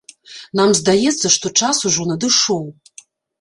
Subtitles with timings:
[0.59, 2.65] Нам здаецца, што час ужо надышоў.